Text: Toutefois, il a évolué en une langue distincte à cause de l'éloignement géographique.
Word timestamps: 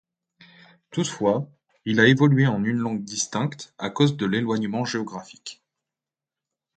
Toutefois, 0.89 1.47
il 1.85 1.99
a 1.99 2.07
évolué 2.07 2.47
en 2.47 2.63
une 2.63 2.79
langue 2.79 3.03
distincte 3.03 3.75
à 3.77 3.91
cause 3.91 4.17
de 4.17 4.25
l'éloignement 4.25 4.83
géographique. 4.83 5.61